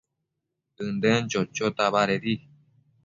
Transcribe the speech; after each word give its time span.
ënden 0.85 1.21
chochota 1.31 1.83
badedi 1.93 2.35